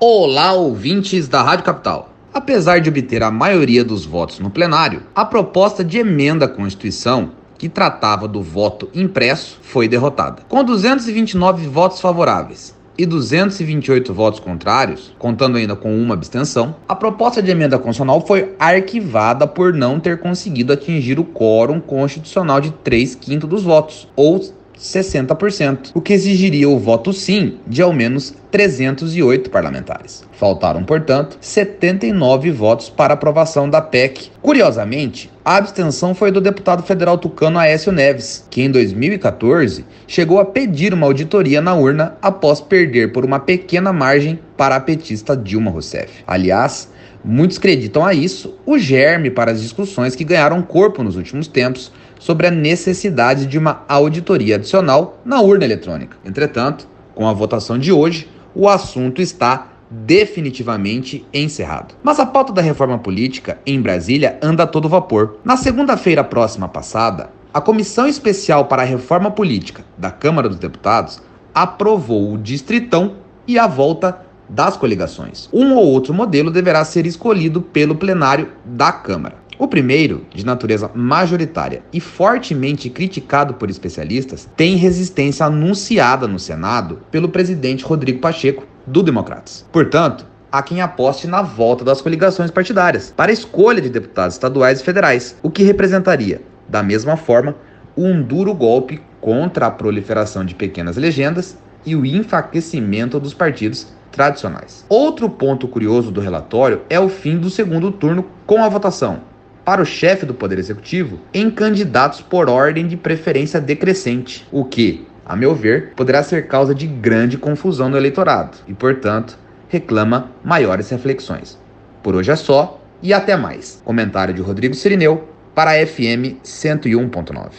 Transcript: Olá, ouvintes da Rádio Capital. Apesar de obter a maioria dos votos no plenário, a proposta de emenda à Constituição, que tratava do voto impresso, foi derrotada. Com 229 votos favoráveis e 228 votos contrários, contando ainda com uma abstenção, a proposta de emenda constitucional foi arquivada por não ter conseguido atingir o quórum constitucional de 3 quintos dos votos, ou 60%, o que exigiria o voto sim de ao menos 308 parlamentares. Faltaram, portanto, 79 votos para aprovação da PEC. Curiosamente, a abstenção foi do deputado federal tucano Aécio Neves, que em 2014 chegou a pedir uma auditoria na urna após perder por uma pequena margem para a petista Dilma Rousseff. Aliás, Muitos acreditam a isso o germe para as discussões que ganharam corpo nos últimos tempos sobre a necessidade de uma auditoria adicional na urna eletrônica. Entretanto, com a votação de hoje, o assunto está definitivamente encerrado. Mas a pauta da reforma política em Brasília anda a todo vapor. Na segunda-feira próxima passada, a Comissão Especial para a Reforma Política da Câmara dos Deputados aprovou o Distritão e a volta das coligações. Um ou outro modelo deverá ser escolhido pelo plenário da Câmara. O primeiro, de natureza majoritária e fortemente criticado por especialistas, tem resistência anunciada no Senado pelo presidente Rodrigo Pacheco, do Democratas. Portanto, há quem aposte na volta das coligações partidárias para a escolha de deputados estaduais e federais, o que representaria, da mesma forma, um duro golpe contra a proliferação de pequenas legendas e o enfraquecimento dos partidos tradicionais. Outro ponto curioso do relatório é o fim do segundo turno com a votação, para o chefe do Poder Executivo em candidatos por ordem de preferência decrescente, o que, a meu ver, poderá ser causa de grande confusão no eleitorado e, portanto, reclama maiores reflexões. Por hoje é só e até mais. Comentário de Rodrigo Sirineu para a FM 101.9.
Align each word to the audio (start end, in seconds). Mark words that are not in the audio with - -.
Olá, 0.00 0.52
ouvintes 0.52 1.26
da 1.26 1.42
Rádio 1.42 1.64
Capital. 1.64 2.14
Apesar 2.32 2.80
de 2.80 2.88
obter 2.88 3.20
a 3.20 3.32
maioria 3.32 3.82
dos 3.82 4.06
votos 4.06 4.38
no 4.38 4.48
plenário, 4.48 5.02
a 5.12 5.24
proposta 5.24 5.82
de 5.82 5.98
emenda 5.98 6.44
à 6.44 6.48
Constituição, 6.48 7.32
que 7.58 7.68
tratava 7.68 8.28
do 8.28 8.40
voto 8.40 8.88
impresso, 8.94 9.58
foi 9.60 9.88
derrotada. 9.88 10.42
Com 10.48 10.62
229 10.62 11.66
votos 11.66 12.00
favoráveis 12.00 12.76
e 12.96 13.04
228 13.04 14.14
votos 14.14 14.38
contrários, 14.38 15.12
contando 15.18 15.56
ainda 15.56 15.74
com 15.74 15.92
uma 16.00 16.14
abstenção, 16.14 16.76
a 16.88 16.94
proposta 16.94 17.42
de 17.42 17.50
emenda 17.50 17.76
constitucional 17.76 18.24
foi 18.24 18.54
arquivada 18.56 19.48
por 19.48 19.72
não 19.72 19.98
ter 19.98 20.20
conseguido 20.20 20.72
atingir 20.72 21.18
o 21.18 21.24
quórum 21.24 21.80
constitucional 21.80 22.60
de 22.60 22.70
3 22.70 23.16
quintos 23.16 23.50
dos 23.50 23.64
votos, 23.64 24.06
ou 24.14 24.38
60%, 24.78 25.90
o 25.92 26.00
que 26.00 26.12
exigiria 26.12 26.68
o 26.68 26.78
voto 26.78 27.12
sim 27.12 27.58
de 27.66 27.82
ao 27.82 27.92
menos 27.92 28.32
308 28.50 29.50
parlamentares. 29.50 30.24
Faltaram, 30.32 30.84
portanto, 30.84 31.36
79 31.40 32.50
votos 32.50 32.88
para 32.88 33.14
aprovação 33.14 33.68
da 33.68 33.80
PEC. 33.80 34.30
Curiosamente, 34.40 35.30
a 35.44 35.56
abstenção 35.56 36.14
foi 36.14 36.30
do 36.30 36.40
deputado 36.40 36.82
federal 36.82 37.18
tucano 37.18 37.58
Aécio 37.58 37.92
Neves, 37.92 38.46
que 38.50 38.62
em 38.62 38.70
2014 38.70 39.84
chegou 40.06 40.38
a 40.40 40.44
pedir 40.44 40.94
uma 40.94 41.06
auditoria 41.06 41.60
na 41.60 41.74
urna 41.74 42.16
após 42.22 42.60
perder 42.60 43.12
por 43.12 43.24
uma 43.24 43.38
pequena 43.38 43.92
margem 43.92 44.38
para 44.56 44.76
a 44.76 44.80
petista 44.80 45.36
Dilma 45.36 45.70
Rousseff. 45.70 46.24
Aliás, 46.26 46.88
Muitos 47.24 47.58
acreditam 47.58 48.06
a 48.06 48.14
isso 48.14 48.54
o 48.64 48.78
germe 48.78 49.28
para 49.28 49.50
as 49.50 49.60
discussões 49.60 50.14
que 50.14 50.22
ganharam 50.22 50.62
corpo 50.62 51.02
nos 51.02 51.16
últimos 51.16 51.48
tempos 51.48 51.92
sobre 52.18 52.46
a 52.46 52.50
necessidade 52.50 53.44
de 53.46 53.58
uma 53.58 53.84
auditoria 53.88 54.54
adicional 54.54 55.20
na 55.24 55.40
urna 55.40 55.64
eletrônica. 55.64 56.16
Entretanto, 56.24 56.86
com 57.14 57.26
a 57.26 57.32
votação 57.32 57.78
de 57.78 57.90
hoje, 57.90 58.28
o 58.58 58.68
assunto 58.68 59.22
está 59.22 59.68
definitivamente 59.88 61.24
encerrado. 61.32 61.94
Mas 62.02 62.18
a 62.18 62.26
pauta 62.26 62.52
da 62.52 62.60
reforma 62.60 62.98
política 62.98 63.58
em 63.64 63.80
Brasília 63.80 64.36
anda 64.42 64.64
a 64.64 64.66
todo 64.66 64.88
vapor. 64.88 65.36
Na 65.44 65.56
segunda-feira 65.56 66.24
próxima 66.24 66.66
passada, 66.66 67.30
a 67.54 67.60
Comissão 67.60 68.08
Especial 68.08 68.64
para 68.64 68.82
a 68.82 68.84
Reforma 68.84 69.30
Política 69.30 69.84
da 69.96 70.10
Câmara 70.10 70.48
dos 70.48 70.58
Deputados 70.58 71.22
aprovou 71.54 72.32
o 72.32 72.38
Distritão 72.38 73.14
e 73.46 73.56
a 73.58 73.68
volta 73.68 74.26
das 74.48 74.76
coligações. 74.76 75.48
Um 75.52 75.74
ou 75.74 75.86
outro 75.86 76.12
modelo 76.12 76.50
deverá 76.50 76.84
ser 76.84 77.06
escolhido 77.06 77.62
pelo 77.62 77.94
plenário 77.94 78.50
da 78.64 78.90
Câmara. 78.90 79.36
O 79.58 79.66
primeiro, 79.66 80.24
de 80.32 80.46
natureza 80.46 80.88
majoritária 80.94 81.82
e 81.92 81.98
fortemente 82.00 82.88
criticado 82.88 83.54
por 83.54 83.68
especialistas, 83.68 84.48
tem 84.56 84.76
resistência 84.76 85.46
anunciada 85.46 86.28
no 86.28 86.38
Senado 86.38 87.00
pelo 87.10 87.28
presidente 87.28 87.84
Rodrigo 87.84 88.20
Pacheco, 88.20 88.64
do 88.86 89.02
Democratas. 89.02 89.66
Portanto, 89.72 90.24
há 90.50 90.62
quem 90.62 90.80
aposte 90.80 91.26
na 91.26 91.42
volta 91.42 91.84
das 91.84 92.00
coligações 92.00 92.52
partidárias 92.52 93.12
para 93.14 93.32
a 93.32 93.34
escolha 93.34 93.82
de 93.82 93.90
deputados 93.90 94.36
estaduais 94.36 94.80
e 94.80 94.84
federais, 94.84 95.36
o 95.42 95.50
que 95.50 95.64
representaria, 95.64 96.40
da 96.68 96.80
mesma 96.80 97.16
forma, 97.16 97.56
um 97.96 98.22
duro 98.22 98.54
golpe 98.54 99.00
contra 99.20 99.66
a 99.66 99.70
proliferação 99.72 100.44
de 100.44 100.54
pequenas 100.54 100.96
legendas 100.96 101.58
e 101.84 101.96
o 101.96 102.06
enfraquecimento 102.06 103.18
dos 103.18 103.34
partidos 103.34 103.88
tradicionais. 104.12 104.84
Outro 104.88 105.28
ponto 105.28 105.66
curioso 105.66 106.12
do 106.12 106.20
relatório 106.20 106.82
é 106.88 106.98
o 106.98 107.08
fim 107.08 107.36
do 107.38 107.50
segundo 107.50 107.90
turno 107.90 108.24
com 108.46 108.62
a 108.62 108.68
votação, 108.68 109.20
para 109.68 109.82
o 109.82 109.84
chefe 109.84 110.24
do 110.24 110.32
Poder 110.32 110.58
Executivo 110.58 111.20
em 111.34 111.50
candidatos 111.50 112.22
por 112.22 112.48
ordem 112.48 112.86
de 112.86 112.96
preferência 112.96 113.60
decrescente, 113.60 114.48
o 114.50 114.64
que, 114.64 115.06
a 115.26 115.36
meu 115.36 115.54
ver, 115.54 115.92
poderá 115.94 116.22
ser 116.22 116.46
causa 116.46 116.74
de 116.74 116.86
grande 116.86 117.36
confusão 117.36 117.90
no 117.90 117.98
eleitorado 117.98 118.56
e, 118.66 118.72
portanto, 118.72 119.38
reclama 119.68 120.30
maiores 120.42 120.88
reflexões. 120.88 121.58
Por 122.02 122.16
hoje 122.16 122.30
é 122.30 122.36
só 122.36 122.80
e 123.02 123.12
até 123.12 123.36
mais. 123.36 123.82
Comentário 123.84 124.32
de 124.32 124.40
Rodrigo 124.40 124.74
Sirineu 124.74 125.28
para 125.54 125.72
a 125.72 125.86
FM 125.86 126.40
101.9. 126.42 127.50